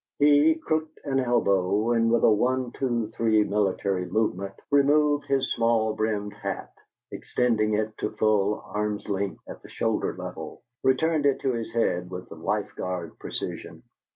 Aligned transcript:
He 0.17 0.55
crooked 0.55 0.99
an 1.03 1.19
elbow 1.19 1.91
and 1.91 2.11
with 2.11 2.23
a 2.23 2.31
one 2.31 2.71
two 2.71 3.09
three 3.15 3.43
military 3.43 4.07
movement 4.07 4.55
removed 4.71 5.25
his 5.27 5.53
small 5.53 5.93
brimmed 5.93 6.33
hat, 6.33 6.73
extended 7.11 7.71
it 7.75 7.95
to 7.99 8.09
full 8.09 8.63
arm's 8.65 9.07
length 9.09 9.43
at 9.47 9.61
the 9.61 9.69
shoulder 9.69 10.15
level, 10.17 10.63
returned 10.81 11.27
it 11.27 11.39
to 11.41 11.51
his 11.53 11.71
head 11.71 12.09
with 12.09 12.31
Life 12.31 12.71
Guard 12.75 13.19
precision. 13.19 13.83